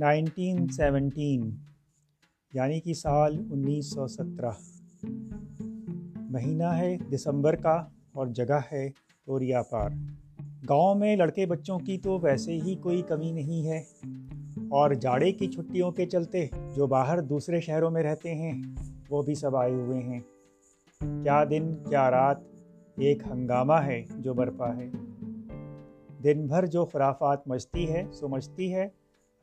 Nineteen 0.00 0.68
seventeen 0.68 1.50
یعنی 2.54 2.80
کہ 2.80 2.94
سال 2.94 3.46
انیس 3.52 3.90
سو 3.90 4.06
سترہ۔ 4.06 4.50
مہینہ 6.16 6.62
ہے 6.62 6.96
دسمبر 7.14 7.56
کا 7.56 7.84
اور 8.12 8.26
جگہ 8.26 8.60
ہے 8.72 8.90
توریا 9.26 9.62
پار۔ 9.62 9.90
گاؤں 10.68 10.94
میں 10.94 11.16
لڑکے 11.16 11.46
بچوں 11.46 11.78
کی 11.78 11.98
تو 11.98 12.18
ویسے 12.18 12.52
ہی 12.52 12.74
کوئی 12.74 13.02
کمی 13.02 13.32
نہیں 13.32 13.68
ہے۔ 13.68 13.78
اور 14.68 14.90
جاڑے 14.90 15.32
کی 15.32 15.46
چھٹیوں 15.46 15.92
کے 15.92 16.06
چلتے 16.06 16.46
جو 16.76 16.86
باہر 16.86 17.20
دوسرے 17.20 17.60
شہروں 17.60 17.90
میں 17.90 18.02
رہتے 18.02 18.34
ہیں، 18.34 18.62
وہ 19.10 19.22
بھی 19.22 19.34
سب 19.34 19.56
آئے 19.56 19.72
ہوئے 19.72 20.00
ہیں۔ 20.00 20.20
کیا 21.00 21.44
دن، 21.44 21.74
کیا 21.88 22.10
رات، 22.10 22.36
ایک 22.96 23.22
ہنگامہ 23.30 23.74
ہے 23.74 24.02
جو 24.18 24.34
برپا 24.34 24.76
ہے۔ 24.76 24.90
دن 26.24 26.46
بھر 26.46 26.66
جو 26.66 26.84
خرافات 26.84 27.48
مچتی 27.48 27.92
ہے، 27.92 28.02
سو 28.12 28.28
مچتی 28.28 28.74
ہے۔ 28.74 28.88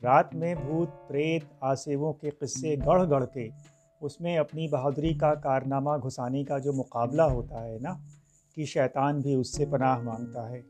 رات 0.02 0.34
میں 0.34 0.54
بھوت 0.54 1.08
پریت 1.08 1.44
آسیووں 1.60 2.12
کے 2.12 2.30
قصے 2.30 2.76
گڑھ 2.86 3.10
گڑھ 3.10 3.26
کے، 3.34 3.48
اس 4.00 4.20
میں 4.20 4.38
اپنی 4.38 4.68
بہادری 4.68 5.14
کا 5.14 5.34
کارنامہ 5.34 5.90
گھسانے 5.90 6.44
کا 6.44 6.58
جو 6.58 6.72
مقابلہ 6.72 7.22
ہوتا 7.22 7.64
ہے 7.64 7.78
نا 7.80 7.94
کہ 8.54 8.64
شیطان 8.64 9.18
بھی 9.18 9.34
اس 9.34 9.56
سے 9.56 9.66
پناہ 9.66 9.98
مانگتا 9.98 10.50
ہے۔ 10.50 10.62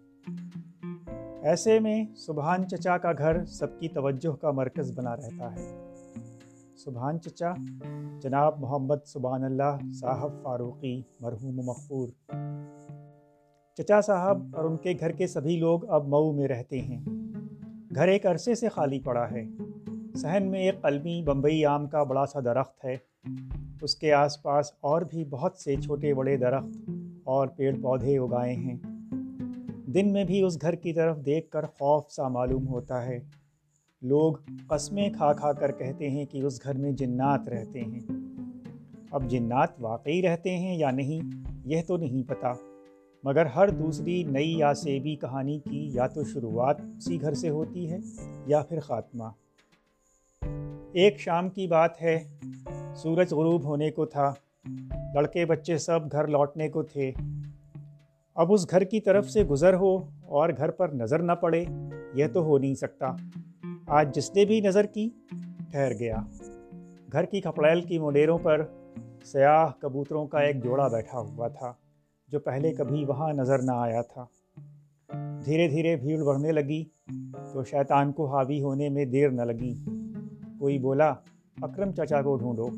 ایسے 1.42 1.80
میں 1.80 2.04
سبحان 2.16 2.68
چچا 2.68 2.98
کا 2.98 3.12
گھر 3.18 3.45
سب 3.45 3.80
کی 3.80 3.88
توجہ 3.88 4.37
کا 4.37 4.51
مرکز 4.51 4.92
بنا 4.98 5.16
رہتا 5.16 5.54
ہے۔ 5.54 5.92
سبحان 6.84 7.20
چچا، 7.20 7.52
جناب 8.20 8.60
محمد 8.60 9.06
سبحان 9.06 9.45
اللہ 9.45 9.76
صاحب 10.01 10.32
فاروقی، 10.42 11.02
مرحوم 11.20 11.56
مغفور 11.56 12.09
چچا 13.74 14.01
صاحب 14.01 14.56
اور 14.56 14.65
ان 14.65 14.76
کے 14.76 14.92
گھر 15.01 15.12
کے 15.12 15.26
سبھی 15.26 15.56
لوگ 15.56 15.90
اب 15.90 16.09
مئو 16.09 16.32
میں 16.32 16.48
رہتے 16.48 16.82
ہیں۔ 16.82 17.01
گھر 17.95 18.09
ایک 18.09 18.26
عرصے 18.26 18.54
سے 18.54 18.68
خالی 18.68 19.01
پڑا 19.01 19.30
ہے۔ 19.30 19.45
صحن 20.15 20.51
میں 20.51 20.60
ایک 20.60 20.82
قلمی 20.82 21.23
بمبئی 21.23 21.65
آم 21.65 21.87
کا 21.87 22.02
بڑا 22.02 22.26
سا 22.26 22.40
درخت 22.40 22.85
ہے۔ 22.85 22.96
اس 23.82 23.95
کے 23.95 24.13
آس 24.13 24.43
پاس 24.43 24.73
اور 24.80 25.02
بھی 25.02 25.24
بہت 25.24 25.57
سے 25.57 25.76
چھوٹے 25.76 26.15
بڑے 26.15 26.37
درخت 26.37 26.90
اور 27.24 27.48
پیڑ 27.48 27.76
پودے 27.82 28.18
اگائے 28.18 28.54
ہیں۔ 28.54 28.76
دن 29.87 30.13
میں 30.13 30.24
بھی 30.24 30.43
اس 30.43 30.59
گھر 30.63 30.74
کی 30.74 30.93
طرف 30.93 31.16
دیکھ 31.26 31.51
کر 31.51 31.66
خوف 31.66 32.10
سا 32.10 32.29
معلوم 32.29 32.68
ہوتا 32.68 33.07
ہے۔ 33.07 33.18
لوگ 34.02 34.35
قسمیں 34.68 35.10
کھا 35.16 35.32
کھا 35.32 35.52
کر 35.52 35.73
کہتے 35.73 36.10
ہیں 36.10 36.24
کہ 36.24 36.43
اس 36.43 36.63
گھر 36.65 36.79
میں 36.79 36.93
جنات 36.93 37.48
رہتے 37.48 37.80
ہیں۔ 37.80 38.01
اب 39.10 39.29
جنات 39.29 39.68
واقعی 39.80 40.23
رہتے 40.23 40.57
ہیں 40.57 40.76
یا 40.76 40.91
نہیں، 40.91 41.20
یہ 41.65 41.82
تو 41.87 41.96
نہیں 41.96 42.29
پتہ 42.29 42.54
مگر 43.24 43.47
ہر 43.47 43.69
دوسری 43.69 44.23
نئی 44.23 44.59
یا 44.59 44.74
سیبی 44.74 45.16
کہانی 45.16 45.59
کی 45.59 45.91
یا 45.93 46.07
تو 46.07 46.24
شروعات 46.24 46.80
اسی 46.80 47.21
گھر 47.21 47.35
سے 47.35 47.49
ہوتی 47.49 47.93
ہے 47.93 47.99
یا 48.47 48.63
پھر 48.63 48.80
خاتمہ۔ 48.80 49.25
ایک 50.93 51.21
شام 51.21 51.49
کی 51.49 51.66
بات 51.66 52.02
ہے، 52.02 52.19
سورج 52.97 53.33
غروب 53.33 53.65
ہونے 53.65 53.91
کو 53.91 54.07
تھا، 54.07 54.35
لڑکے 55.15 55.45
بچے 55.45 55.79
سب 55.79 56.01
گھر 56.13 56.27
لوٹنے 56.27 56.69
کو 56.69 56.83
تھے۔ 56.83 57.13
اب 58.35 58.52
اس 58.52 58.71
گھر 58.71 58.85
کی 58.85 59.01
طرف 59.01 59.30
سے 59.30 59.45
گزر 59.45 59.75
ہو 59.75 59.99
اور 60.23 60.49
گھر 60.57 60.71
پر 60.71 60.88
نظر 60.88 61.19
نہ 61.19 61.32
پڑے، 61.32 61.65
یہ 62.15 62.27
تو 62.32 62.43
ہو 62.43 62.59
نہیں 62.59 62.75
سکتا۔ 62.75 63.13
آج 63.87 64.15
جس 64.15 64.34
نے 64.34 64.44
بھی 64.44 64.60
نظر 64.60 64.87
کی، 64.87 65.09
ٹھہر 65.71 65.93
گیا۔ 65.99 66.16
گھر 67.12 67.25
کی 67.25 67.41
کھپڑیل 67.41 67.81
کی 67.82 67.99
مڈیروں 67.99 68.38
پر 68.38 68.66
سیاہ 69.25 69.69
کبوتروں 69.78 70.27
کا 70.27 70.38
ایک 70.38 70.65
جوڑا 70.65 70.88
بیٹھا 70.88 71.19
ہوا 71.19 71.49
تھا۔ 71.49 71.72
جو 72.28 72.41
پہلے 72.41 72.72
کبھی 72.72 73.04
وہاں 73.04 73.32
نظر 73.32 73.59
نہ 73.59 73.71
آیا 73.71 74.03
تھا۔ 74.03 74.26
دھیرے 75.44 75.69
دھیرے 75.69 75.97
بھیڑ 75.97 76.25
بڑھنے 76.25 76.53
لگی 76.53 76.84
تو 77.53 77.65
شیطان 77.65 78.12
کو 78.12 78.26
حاوی 78.26 78.62
ہونے 78.62 78.88
میں 78.88 79.04
دیر 79.04 79.31
نہ 79.31 79.43
لگی۔ 79.43 79.75
کوئی 80.59 80.78
بولا، 80.78 81.15
اکرم 81.62 81.93
چچا 81.93 82.22
کو 82.22 82.36
ڈھونڈو، 82.36 82.69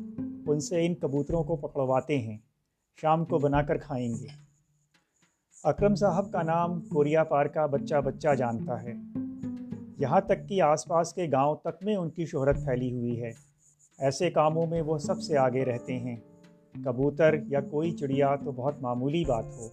ان 0.51 0.59
سے 0.59 0.85
ان 0.85 0.95
کبوتروں 0.95 1.43
کو 1.43 1.55
پکڑواتے 1.55 2.17
ہیں، 2.17 2.37
شام 3.01 3.25
کو 3.25 3.37
بنا 3.39 3.61
کر 3.61 3.77
کھائیں 3.77 4.09
گے۔ 4.09 4.27
اکرم 5.63 5.95
صاحب 5.95 6.31
کا 6.31 6.41
نام 6.41 6.81
کوریا 6.81 7.23
پار 7.23 7.45
کا 7.45 7.65
بچہ 7.65 8.01
بچہ 8.01 8.35
جانتا 8.35 8.83
ہے۔ 8.83 8.93
یہاں 9.97 10.21
تک 10.21 10.49
کہ 10.49 10.61
آس 10.61 10.85
پاس 10.85 11.13
کے 11.13 11.27
گاؤں 11.31 11.55
تک 11.55 11.83
میں 11.83 11.95
ان 11.95 12.09
کی 12.09 12.25
شہرت 12.25 12.55
پھیلی 12.55 12.91
ہوئی 12.91 13.23
ہے۔ 13.23 13.31
ایسے 13.99 14.31
کاموں 14.31 14.67
میں 14.67 14.81
وہ 14.81 14.97
سب 14.97 15.21
سے 15.21 15.37
آگے 15.37 15.65
رہتے 15.65 15.99
ہیں۔ 15.99 16.15
کبوتر 16.85 17.35
یا 17.47 17.61
کوئی 17.61 17.91
چڑیا 17.91 18.35
تو 18.35 18.51
بہت 18.51 18.81
معمولی 18.81 19.23
بات 19.27 19.45
ہو۔ 19.57 19.67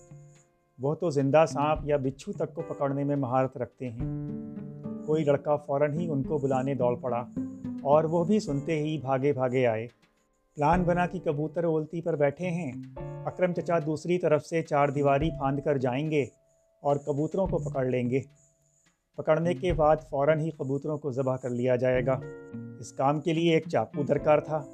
وہ 0.78 0.94
تو 0.94 1.10
زندہ 1.10 1.44
سانپ 1.48 1.80
یا 1.84 1.96
بچھو 1.96 2.32
تک 2.32 2.54
کو 2.54 2.62
پکڑنے 2.62 3.04
میں 3.04 3.16
مہارت 3.16 3.56
رکھتے 3.56 3.90
ہیں۔ 3.90 4.28
کوئی 5.06 5.24
لڑکا 5.24 5.56
فوراً 5.56 6.00
ہی 6.00 6.10
ان 6.10 6.22
کو 6.22 6.38
بلانے 6.38 6.74
دوڑ 6.74 6.96
پڑا 6.96 7.24
اور 7.82 8.04
وہ 8.04 8.24
بھی 8.24 8.40
سنتے 8.40 8.78
ہی 8.78 8.98
بھاگے 8.98 9.32
بھاگے 9.32 9.66
آئے۔ 9.66 9.86
پلان 10.54 10.82
بنا 10.82 11.06
کہ 11.06 11.18
کبوتر 11.24 11.64
اولتی 11.64 12.02
پر 12.02 12.16
بیٹھے 12.16 12.50
ہیں۔ 12.50 12.72
اکرم 13.24 13.52
چچا 13.52 13.78
دوسری 13.78 14.18
طرف 14.18 14.46
سے 14.46 14.62
چار 14.62 14.88
دیواری 14.88 15.30
پھاند 15.30 15.60
کر 15.60 15.78
جائیں 15.78 16.10
گے 16.10 16.26
اور 16.80 16.96
کبوتروں 16.96 17.46
کو 17.46 17.58
پکڑ 17.58 17.84
لیں 17.84 18.10
گے۔ 18.10 18.20
پکڑنے 19.16 19.54
کے 19.54 19.72
بعد 19.72 19.96
فوراً 20.10 20.40
ہی 20.40 20.50
کبوتروں 20.50 20.98
کو 20.98 21.10
ذبح 21.10 21.36
کر 21.36 21.50
لیا 21.50 21.76
جائے 21.76 22.06
گا۔ 22.06 22.20
اس 22.80 22.92
کام 22.92 23.20
کے 23.20 23.32
لیے 23.32 23.54
ایک 23.54 23.68
چاقو 23.68 24.02
درکار 24.02 24.38
تھا۔ 24.38 24.64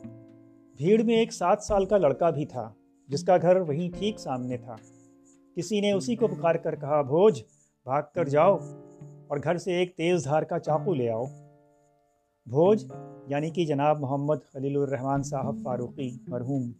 بھیڑ 0.76 1.02
میں 1.02 1.14
ایک 1.14 1.32
سات 1.32 1.62
سال 1.62 1.84
کا 1.84 1.98
لڑکا 1.98 2.30
بھی 2.30 2.46
تھا، 2.46 2.72
جس 3.08 3.24
کا 3.24 3.36
گھر 3.36 3.56
وہیں 3.56 3.98
ٹھیک 3.98 4.18
سامنے 4.18 4.56
تھا۔ 4.56 4.76
کسی 5.56 5.80
نے 5.80 5.92
اسی 5.92 6.16
کو 6.16 6.26
پکار 6.28 6.54
کر 6.54 6.76
کہا، 6.76 7.02
بھوج، 7.02 7.42
بھاگ 7.84 8.02
کر 8.14 8.28
جاؤ 8.28 8.58
اور 9.26 9.36
گھر 9.44 9.56
سے 9.56 9.72
ایک 9.72 9.96
تیز 9.96 10.24
دھار 10.24 10.42
کا 10.42 10.58
چاقو 10.58 10.94
لے 10.94 11.10
آؤ۔ 11.10 11.24
بھوج 12.46 12.84
یعنی 13.26 13.50
کہ 13.50 13.64
جناب 13.64 14.00
محمد 14.00 14.36
خلیل 14.52 14.76
الرحمن 14.76 15.22
صاحب 15.22 15.56
فاروقی، 15.64 16.18
مرحوم۔ 16.28 16.72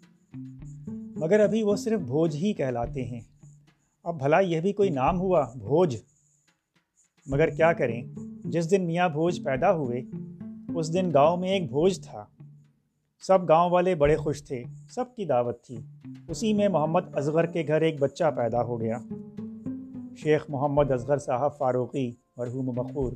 مگر 1.17 1.41
ابھی 1.41 1.63
وہ 1.63 1.77
صرف 1.77 2.01
بھوج 2.01 2.37
ہی 2.37 2.53
کہلاتے 2.53 3.05
ہیں۔ 3.05 3.21
اب 4.05 4.19
بھلا 4.19 4.41
یہ 4.41 4.61
بھی 4.61 4.73
کوئی 4.73 4.91
نام 4.91 5.21
ہوا، 5.21 5.53
بھوج۔ 5.59 5.97
مگر 7.27 7.49
کیا 7.49 7.73
کریں؟ 7.73 8.03
جس 8.45 8.71
دن 8.71 8.87
میاں 8.87 9.09
بھوج 9.09 9.45
پیدا 9.45 9.73
ہوئے، 9.73 10.03
اس 10.75 10.93
دن 10.93 11.11
گاؤں 11.15 11.37
میں 11.37 11.49
ایک 11.49 11.69
بھوج 11.69 12.01
تھا۔ 12.01 12.27
سب 13.27 13.49
گاؤں 13.49 13.71
والے 13.71 13.95
بڑے 13.95 14.17
خوش 14.17 14.45
تھے، 14.45 14.63
سب 14.91 15.05
کی 15.17 15.25
دعوت 15.25 15.63
تھی۔ 15.63 15.77
اسی 16.29 16.53
میں 16.53 16.69
محمد 16.69 17.01
اصغر 17.13 17.47
کے 17.47 17.65
گھر 17.67 17.81
ایک 17.81 18.01
بچہ 18.01 18.25
پیدا 18.37 18.63
ہو 18.63 18.81
گیا۔ 18.81 18.99
شیخ 20.17 20.45
محمد 20.49 20.91
اصغر 20.91 21.19
صاحب 21.19 21.57
فاروقی، 21.59 22.13
مرحوم 22.37 22.67
مقور 22.67 23.13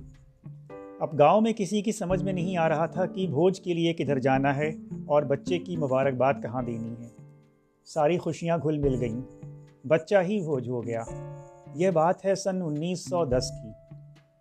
اب 1.00 1.18
گاؤں 1.18 1.40
میں 1.40 1.52
کسی 1.52 1.82
کی 1.82 1.92
سمجھ 1.92 2.22
میں 2.22 2.32
نہیں 2.32 2.56
آ 2.56 2.68
رہا 2.68 2.86
تھا 2.86 3.06
کہ 3.06 3.26
بھوج 3.26 3.60
کے 3.60 3.74
لیے 3.74 3.94
کدھر 3.94 4.18
جانا 4.18 4.56
ہے 4.56 4.68
اور 5.06 5.22
بچے 5.22 5.58
کی 5.58 5.76
مبارکباد 5.76 6.34
کہاں 6.42 6.62
دینی 6.62 7.04
ہے۔ 7.04 7.08
ساری 7.84 8.18
خوشیاں 8.18 8.58
گھل 8.58 8.78
مل 8.78 9.00
گئیں۔ 9.00 9.20
بچہ 9.86 10.16
ہی 10.22 10.40
بھوج 10.40 10.68
ہو 10.68 10.84
گیا۔ 10.84 11.04
یہ 11.74 11.90
بات 11.90 12.24
ہے 12.24 12.34
سن 12.34 12.62
انیس 12.62 13.04
سو 13.04 13.24
دس 13.24 13.50
کی، 13.62 13.68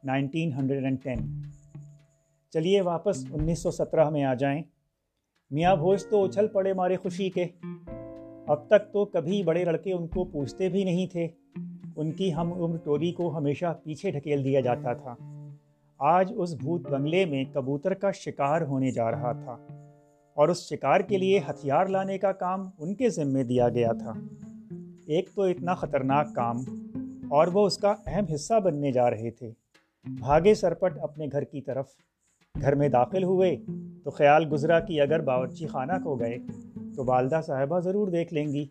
نائنٹین 0.04 0.54
ہنڈریڈ 0.54 0.84
اینڈ 0.84 1.04
ٹین۔ 1.04 1.42
چلیے 2.54 2.82
واپس 2.82 3.26
انیس 3.34 3.60
سو 3.60 3.72
سترہ 3.72 4.10
میں 4.10 4.24
آ 4.24 4.34
جائیں۔ 4.34 4.62
میاں 5.52 5.76
بھوج 5.76 6.06
تو 6.06 6.24
اچھل 6.24 6.48
پڑے 6.48 6.74
مارے 6.74 6.98
خوشی 6.98 7.30
کے۔ 7.30 7.46
اب 8.48 8.68
تک 8.68 8.94
تو 8.94 9.06
کبھی 9.06 9.44
بڑے 9.44 9.64
لڑکے 9.64 9.94
ان 9.94 10.08
کو 10.08 10.24
پوچھتے 10.24 10.70
بھی 10.70 10.84
نہیں 10.84 11.08
تھے۔ 11.08 11.28
ان 11.96 12.12
کی 12.12 12.34
ہم 12.34 12.54
عمر 12.54 12.78
ٹولی 12.78 13.12
کو 13.12 13.38
ہمیشہ 13.38 13.80
پیچھے 13.84 14.12
ڈھکیل 14.12 14.44
دیا 14.44 14.60
جاتا 14.60 14.94
تھا۔ 14.94 15.16
آج 15.98 16.34
اس 16.36 16.54
بھوت 16.54 16.82
بنگلے 16.82 17.26
میں 17.26 17.44
کبوتر 17.54 17.94
کا 17.94 18.12
شکار 18.12 18.62
ہونے 18.62 18.92
جا 18.92 19.12
رہا 19.12 19.32
تھا۔ 19.32 19.58
اور 20.34 20.50
اس 20.50 20.70
شکار 20.70 21.00
کے 21.00 21.18
لیے 21.18 21.40
ہتھیار 21.50 21.86
لانے 21.86 22.18
کا 22.18 22.32
کام 22.32 22.70
ان 22.80 22.96
کے 22.96 23.10
ذمے 23.10 23.44
دیا 23.44 23.70
گیا 23.70 23.92
تھا۔ 23.92 24.14
ایک 25.08 25.30
تو 25.36 25.42
اتنا 25.42 25.76
خطرناک 25.76 26.36
کام، 26.36 26.58
اور 27.30 27.48
وہ 27.48 27.66
اس 27.66 27.78
کا 27.78 27.96
اہم 28.06 28.26
حصہ 28.34 28.60
بننے 28.60 28.92
جا 28.92 29.10
رہے 29.10 29.32
تھے۔ 29.32 29.52
بھاگے 30.20 30.54
سرپٹ 30.54 30.98
اپنے 31.02 31.26
گھر 31.32 31.44
کی 31.44 31.62
طرف۔ 31.62 31.86
گھر 32.62 32.76
میں 32.76 32.90
داخل 32.90 33.24
ہوئے 33.24 33.58
تو 34.04 34.10
خیال 34.10 34.46
گزرا 34.52 34.80
کہ 34.80 35.02
اگر 35.02 35.22
باورچی 35.22 35.68
خانہ 35.68 35.92
کو 36.04 36.16
گئے 36.16 36.38
تو 36.96 37.06
والدہ 37.06 37.42
صاحبہ 37.46 37.80
ضرور 37.80 38.08
دیکھ 38.08 38.34
لیں 38.34 38.48
گی۔ 38.48 38.66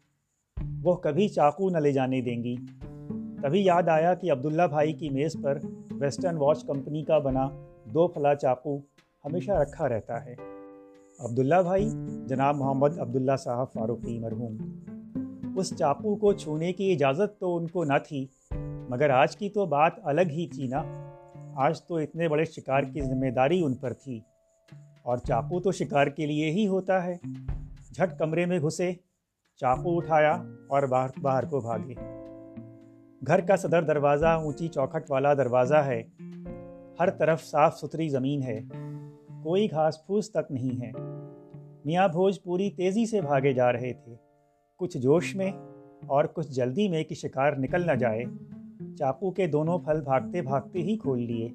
وہ 0.82 0.94
کبھی 0.94 1.28
چاقو 1.28 1.70
نہ 1.70 1.78
لے 1.78 1.92
جانے 1.92 2.20
دیں 2.20 2.44
گی۔ 2.44 2.56
تبھی 3.42 3.64
یاد 3.64 3.82
آیا 3.88 4.14
کہ 4.14 4.32
عبداللہ 4.32 4.62
بھائی 4.62 4.92
کی 4.92 5.10
میز 5.10 5.36
پر 5.42 5.58
ویسٹرن 5.90 6.36
واچ 6.36 6.64
کمپنی 6.64 7.04
کا 7.04 7.18
بنا 7.18 7.48
دو 7.84 8.08
پھلا 8.08 8.34
چاقو 8.34 8.78
ہمیشہ 9.24 9.50
رکھا 9.50 9.88
رہتا 9.88 10.24
ہے۔ 10.24 10.34
عبداللہ 11.18 11.62
بھائی 11.62 11.90
جناب 12.26 12.56
محمد 12.56 12.98
عبداللہ 12.98 13.36
صاحب 13.38 13.72
فاروقی 13.72 14.18
مرحوم۔ 14.18 14.56
اس 15.56 15.76
چاقو 15.76 16.16
کو 16.16 16.32
چھونے 16.32 16.72
کی 16.72 16.92
اجازت 16.92 17.40
تو 17.40 17.56
ان 17.56 17.66
کو 17.66 17.84
نہ 17.84 17.98
تھی، 18.08 18.26
مگر 18.88 19.10
آج 19.10 19.36
کی 19.36 19.48
تو 19.48 19.66
بات 19.66 19.92
الگ 20.02 20.20
ہی 20.20 20.46
تھی 20.46 20.66
نا۔ 20.66 21.05
آج 21.58 21.82
تو 21.82 21.96
اتنے 21.96 22.28
بڑے 22.28 22.44
شکار 22.44 22.82
کی 22.82 23.00
ذمہ 23.00 23.30
داری 23.30 23.62
ان 23.64 23.74
پر 23.74 23.92
تھی، 23.92 24.20
اور 25.02 25.18
چاقو 25.18 25.60
تو 25.60 25.72
شکار 25.72 26.06
کے 26.06 26.26
لیے 26.26 26.50
ہی 26.50 26.66
ہوتا 26.66 27.04
ہے۔ 27.04 27.16
جھٹ 27.94 28.18
کمرے 28.18 28.46
میں 28.46 28.58
گھسے، 28.58 28.92
چاقو 29.56 29.96
اٹھایا 29.96 30.32
اور 30.68 30.82
باہر 30.82 31.08
باہر 31.22 31.44
کو 31.44 31.60
بھاگے۔ 31.60 31.94
گھر 33.26 33.40
کا 33.40 33.56
صدر 33.56 33.82
دروازہ 33.82 34.26
اونچی 34.26 34.68
چوکھٹ 34.68 35.10
والا 35.10 35.34
دروازہ 35.34 35.74
ہے۔ 35.74 36.02
ہر 37.00 37.10
طرف 37.10 37.44
صاف 37.44 37.78
ستھری 37.78 38.08
زمین 38.08 38.42
ہے۔ 38.42 38.60
کوئی 39.42 39.70
گھاس 39.70 40.06
پھوس 40.06 40.30
تک 40.30 40.50
نہیں 40.50 40.82
ہے۔ 40.82 40.90
میاں 41.84 42.08
بھوج 42.08 42.42
پوری 42.42 42.70
تیزی 42.70 43.06
سے 43.06 43.20
بھاگے 43.20 43.52
جا 43.52 43.72
رہے 43.72 43.92
تھے۔ 43.92 44.14
کچھ 44.76 44.98
جوش 44.98 45.36
میں 45.36 45.52
اور 46.06 46.24
کچھ 46.24 46.48
جلدی 46.48 46.88
میں 46.88 47.04
کہ 47.04 47.14
شکار 47.14 47.52
نکل 47.52 47.86
نہ 47.86 47.92
جائے۔ 47.92 48.24
چاقو 48.98 49.30
کے 49.30 49.46
دونوں 49.46 49.78
پھل 49.78 50.00
بھاگتے 50.00 50.42
بھاگتے 50.42 50.78
ہی 50.78 50.96
کھول 50.96 51.22
لیے۔ 51.22 51.48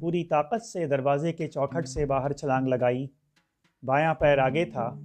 پوری 0.00 0.24
طاقت 0.24 0.62
سے 0.62 0.86
دروازے 0.86 1.32
کے 1.32 1.48
چوکھٹ 1.48 1.88
سے 1.88 2.06
باہر 2.06 2.32
چھلانگ 2.32 2.68
لگائی۔ 2.68 3.06
بایاں 3.82 4.14
پیر 4.14 4.38
آگے 4.38 4.64
تھا۔ 4.64 5.00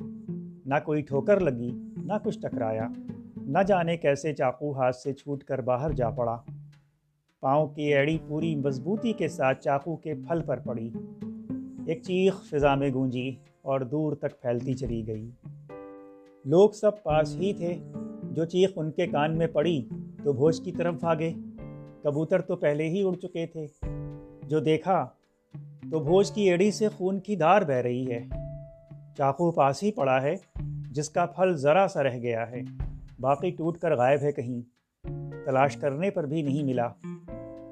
نہ 0.66 0.74
کوئی 0.86 1.02
ٹھوکر 1.02 1.40
لگی، 1.40 1.72
نہ 1.98 2.14
کچھ 2.24 2.40
ٹکرایا۔ 2.40 2.88
نہ 3.38 3.58
جانے 3.68 3.98
کیسے 3.98 4.34
چاقو 4.34 4.72
ہاتھ 4.72 4.96
سے 4.96 5.14
چھوٹ 5.14 5.44
کر 5.44 5.62
باہر 5.62 5.92
جا 5.92 6.10
پڑا۔ 6.10 6.42
پاؤں 7.40 7.68
کی 7.68 7.94
ایڑی 7.94 8.18
پوری 8.28 8.56
مضبوطی 8.56 9.14
کے 9.14 9.28
ساتھ 9.28 9.62
چاقو 9.62 9.96
کے 9.96 10.14
پھل 10.14 10.42
پر 10.46 10.60
پڑی۔ 10.60 10.90
ایک 11.86 12.04
چیخ 12.04 12.44
فضا 12.44 12.76
میں 12.76 12.90
گونجی 12.94 13.36
اور 13.62 13.82
دور 13.82 14.14
تک 14.14 14.42
پھیلتی 14.42 14.74
چلی 14.74 15.08
گئی۔ 15.08 15.32
لوگ 16.46 16.70
سب 16.70 17.04
پاس 17.04 17.36
ہی 17.36 17.54
تھے۔ 17.54 17.76
جو 18.32 18.46
چیخ 18.46 18.70
ان 18.76 18.92
کے 18.92 19.08
کان 19.08 19.38
میں 19.38 19.48
پڑی 19.48 19.88
تو 20.28 20.34
بھوج 20.34 20.62
کی 20.62 20.72
طرف 20.72 20.94
بھاگے 20.94 21.34
کبوتر 22.04 22.42
تو 22.42 22.56
پہلے 22.56 22.90
ہی 22.90 23.04
اڑ 23.04 23.14
چکے 23.16 23.46
تھے۔ 23.46 23.68
جو 24.48 24.60
دیکھا 24.60 25.08
تو 25.92 26.00
بھوج 26.00 26.32
کی 26.32 26.50
ایڑی 26.50 26.72
سے 26.72 26.90
خون 26.90 27.20
کی 27.20 27.36
دھار 27.36 27.62
بہ 27.62 27.74
رہی 27.74 28.12
ہے۔ 28.12 28.24
چاقو 29.18 29.52
پاس 29.52 29.84
ہی 29.84 29.92
پڑا 29.92 30.22
ہے، 30.22 30.36
جس 30.92 31.10
کا 31.10 31.26
پھل 31.26 31.56
ذرا 31.56 31.88
سا 31.88 32.04
رہ 32.04 32.18
گیا 32.18 32.52
ہے۔ 32.52 32.62
باقی 33.20 33.52
ٹوٹ 33.52 33.78
کر 33.78 33.96
غائب 33.96 34.20
ہے 34.22 34.32
کہیں۔ 34.32 34.62
تلاش 35.46 35.78
کرنے 35.78 36.10
پر 36.10 36.26
بھی 36.26 36.42
نہیں 36.42 36.64
ملا۔ 36.64 36.88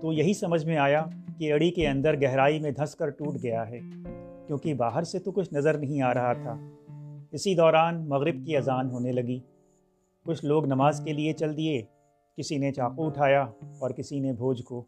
تو 0.01 0.13
یہی 0.13 0.33
سمجھ 0.33 0.65
میں 0.65 0.77
آیا 0.77 1.05
کہ 1.37 1.53
اڑی 1.53 1.71
کے 1.71 1.87
اندر 1.87 2.21
گہرائی 2.21 2.59
میں 2.59 2.71
دھس 2.71 2.95
کر 2.95 3.09
ٹوٹ 3.09 3.43
گیا 3.43 3.69
ہے۔ 3.69 3.79
کیونکہ 4.47 4.73
باہر 4.73 5.03
سے 5.03 5.19
تو 5.19 5.31
کچھ 5.31 5.53
نظر 5.53 5.77
نہیں 5.77 6.01
آ 6.01 6.13
رہا 6.13 6.33
تھا۔ 6.33 6.69
اسی 7.31 7.55
دوران 7.55 8.09
مغرب 8.09 8.35
کی 8.45 8.57
اذان 8.57 8.89
ہونے 8.91 9.11
لگی۔ 9.11 9.39
کچھ 10.25 10.45
لوگ 10.45 10.65
نماز 10.65 11.01
کے 11.05 11.13
لیے 11.13 11.33
چل 11.33 11.57
دیے۔ 11.57 11.83
کسی 12.37 12.57
نے 12.57 12.71
چاقو 12.71 13.05
اٹھایا 13.05 13.41
اور 13.79 13.89
کسی 13.89 14.19
نے 14.19 14.33
بھوج 14.33 14.63
کو 14.63 14.85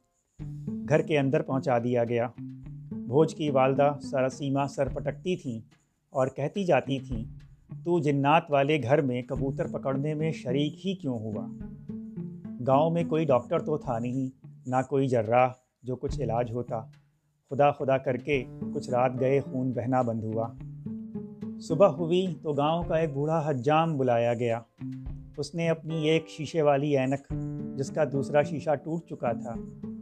گھر 0.89 1.01
کے 1.01 1.19
اندر 1.19 1.41
پہنچا 1.41 1.79
دیا 1.79 2.03
گیا۔ 2.03 2.27
بھوج 2.91 3.35
کی 3.35 3.49
والدہ 3.49 3.91
سرسیما 4.01 4.67
سر 4.67 4.89
پٹکتی 4.89 5.35
تھیں 5.35 5.59
اور 6.09 6.27
کہتی 6.27 6.63
جاتی 6.63 6.99
تھیں، 6.99 7.23
تو 7.83 7.99
جنات 7.99 8.43
والے 8.49 8.83
گھر 8.83 9.01
میں 9.01 9.21
کبوتر 9.21 9.67
پکڑنے 9.67 10.13
میں 10.13 10.31
شریک 10.31 10.87
ہی 10.87 10.93
کیوں 10.93 11.19
ہوا؟ 11.19 11.47
گاؤں 12.67 12.89
میں 12.91 13.03
کوئی 13.09 13.25
ڈاکٹر 13.25 13.59
تو 13.59 13.77
تھا 13.77 13.99
نہیں، 13.99 14.47
نہ 14.69 14.75
کوئی 14.89 15.07
جراح 15.07 15.47
جو 15.83 15.95
کچھ 15.95 16.21
علاج 16.21 16.51
ہوتا۔ 16.51 16.81
خدا 17.49 17.71
خدا 17.71 17.97
کر 17.97 18.17
کے 18.17 18.43
کچھ 18.73 18.89
رات 18.89 19.11
گئے 19.19 19.39
خون 19.39 19.71
بہنا 19.71 20.01
بند 20.01 20.23
ہوا۔ 20.23 20.53
صبح 21.59 21.87
ہوئی 21.87 22.35
تو 22.41 22.53
گاؤں 22.53 22.83
کا 22.83 22.95
ایک 22.95 23.13
بوڑھا 23.13 23.49
حجام 23.49 23.97
بلایا 23.97 24.33
گیا۔ 24.33 24.61
اس 25.37 25.55
نے 25.55 25.69
اپنی 25.69 26.09
ایک 26.09 26.29
شیشے 26.29 26.61
والی 26.61 26.97
اینک، 26.97 27.33
جس 27.77 27.89
کا 27.89 28.03
دوسرا 28.11 28.41
شیشہ 28.41 28.75
ٹوٹ 28.75 29.05
چکا 29.05 29.31
تھا، 29.31 29.53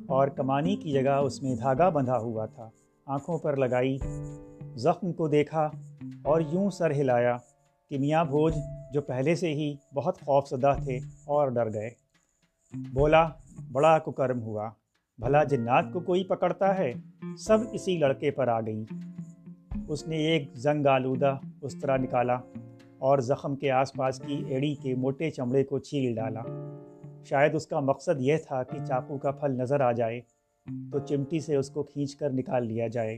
اور 0.08 0.28
کمانی 0.28 0.76
کی 0.76 0.92
جگہ 0.92 1.10
اس 1.10 1.44
میں 1.44 1.56
دھاگا 1.56 1.90
بندھا 1.90 2.18
ہوا 2.18 2.46
تھا۔ 2.46 2.70
آنکھوں 3.06 3.38
پر 3.38 3.56
لگائی، 3.56 3.98
زخم 4.76 5.14
کو 5.14 5.28
دیکھا، 5.28 5.70
اور 6.24 6.42
یوں 6.42 6.70
سر 6.70 6.92
ہلایا 6.92 7.38
کہ 7.90 8.00
میاں 8.00 8.24
بھوج، 8.26 8.54
جو 8.94 9.02
پہلے 9.02 9.36
سے 9.36 9.54
ہی 9.54 9.76
بہت 9.96 10.22
خوف 10.22 10.50
زدہ 10.50 10.74
تھے، 10.84 10.98
اور 11.26 11.48
ڈر 11.48 11.74
گئے۔ 11.74 11.90
بولا، 12.94 13.28
بڑا 13.72 13.98
ککرم 14.00 14.42
ہوا۔ 14.42 14.70
بھلا 15.20 15.44
جنات 15.44 15.86
کو 15.94 16.00
کوئی 16.00 16.24
پکڑتا 16.24 16.78
ہے؟ 16.78 16.92
سب 17.38 17.58
اسی 17.72 17.98
لڑکے 17.98 18.32
پر 18.32 18.48
آ 18.48 18.62
گئی 18.62 18.86
اس 19.88 20.08
نے 20.08 20.18
ایک 20.18 20.50
زنگ 20.56 20.86
آلودہ 20.86 21.38
اس 21.62 21.80
طرح 21.82 21.98
نکالا۔ 21.98 22.38
اور 22.98 23.20
زخم 23.20 23.56
کے 23.56 23.72
آس 23.72 23.94
پاس 23.94 24.22
کی 24.28 24.44
ایڑی 24.48 24.76
کے 24.76 24.96
موٹے 24.96 25.32
چمڑے 25.32 25.64
کو 25.64 25.80
چھیل 25.80 26.16
ڈالا۔ 26.16 26.42
شاید 27.26 27.56
اس 27.56 27.68
کا 27.68 27.80
مقصد 27.80 28.22
یہ 28.22 28.38
تھا 28.48 28.64
کہ 28.64 28.86
چاقو 28.86 29.18
کا 29.18 29.32
پھل 29.32 29.52
نظر 29.52 29.82
آ 29.82 29.92
جائے، 29.92 30.22
تو 30.92 31.00
چمٹی 31.00 31.40
سے 31.40 31.56
اس 31.56 31.70
کو 31.70 31.84
کھینچ 31.84 32.16
کر 32.16 32.30
نکال 32.30 32.68
لیا 32.68 32.88
جائے۔ 32.88 33.18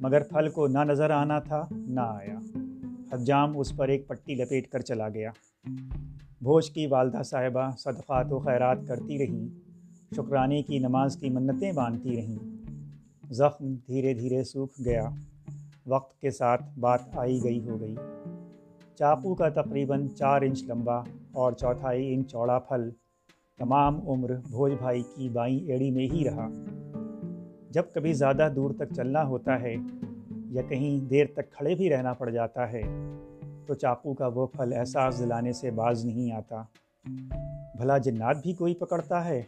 مگر 0.00 0.22
پھل 0.22 0.48
کو 0.48 0.66
نہ 0.66 0.78
نظر 0.78 1.10
آنا 1.10 1.38
تھا، 1.38 1.66
نہ 1.70 2.00
آیا۔ 2.00 2.38
حجام 3.12 3.58
اس 3.58 3.76
پر 3.76 3.88
ایک 3.88 4.08
پٹی 4.08 4.34
لپیٹ 4.34 4.68
کر 4.68 4.80
چلا 4.80 5.08
گیا۔ 5.08 5.30
بھوج 6.42 6.70
کی 6.70 6.86
والدہ 6.86 7.22
صاحبہ 7.22 7.70
صدقات 7.78 8.32
و 8.32 8.38
خیرات 8.38 8.78
کرتی 8.88 9.18
رہیں 9.18 9.48
شکرانے 10.16 10.62
کی 10.62 10.78
نماز 10.78 11.16
کی 11.16 11.30
منتیں 11.30 11.72
باندھتی 11.72 12.16
رہیں 12.16 12.36
زخم 13.30 13.74
دھیرے 13.86 14.14
دھیرے 14.14 14.44
سوکھ 14.44 14.82
گیا۔ 14.84 15.08
وقت 15.86 16.20
کے 16.20 16.30
ساتھ 16.30 16.78
بات 16.78 17.00
آئی 17.12 17.44
گئی 17.44 17.68
ہو 17.68 17.80
گئی۔ 17.80 17.94
چاقو 18.98 19.34
کا 19.34 19.48
تقریباً 19.48 20.08
چار 20.08 20.42
انچ 20.42 20.64
لمبا 20.64 20.96
اور 21.32 21.52
چوتھائی 21.52 22.14
انچ 22.14 22.32
چوڑا 22.32 22.58
پھل 22.58 22.90
تمام 23.58 24.08
عمر 24.08 24.34
بھوج 24.34 24.72
بھائی 24.78 25.02
کی 25.16 25.28
بائیں 25.28 25.60
ایڑی 25.60 25.90
میں 25.90 26.06
ہی 26.06 26.24
رہا۔ 26.24 26.48
جب 27.70 27.82
کبھی 27.94 28.12
زیادہ 28.12 28.48
دور 28.56 28.70
تک 28.70 28.94
چلنا 28.96 29.24
ہوتا 29.24 29.60
ہے 29.60 29.74
یا 30.50 30.62
کہیں 30.62 31.04
دیر 31.04 31.26
تک 31.34 31.50
کھڑے 31.50 31.74
بھی 31.74 31.90
رہنا 31.90 32.12
پڑ 32.12 32.30
جاتا 32.30 32.72
ہے، 32.72 32.82
تو 33.66 33.74
چاقو 33.74 34.14
کا 34.14 34.26
وہ 34.26 34.46
پھل 34.46 34.72
احساس 34.76 35.18
دلانے 35.18 35.52
سے 35.52 35.70
باز 35.70 36.04
نہیں 36.04 36.32
آتا۔ 36.32 36.62
بھلا 37.76 37.98
جنات 37.98 38.36
بھی 38.42 38.52
کوئی 38.52 38.74
پکڑتا 38.74 39.24
ہے؟ 39.24 39.42